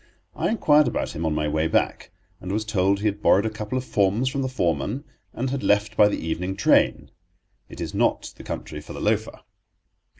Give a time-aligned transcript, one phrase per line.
[0.35, 2.09] I inquired about him on my way back,
[2.39, 5.61] and was told he had borrowed a couple of forms from the foreman and had
[5.61, 7.11] left by the evening train.
[7.69, 9.41] It is not the country for the loafer.